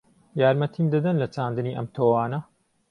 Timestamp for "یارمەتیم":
0.41-0.87